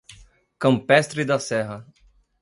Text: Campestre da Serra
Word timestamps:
Campestre 0.57 1.23
da 1.27 1.37
Serra 1.37 1.85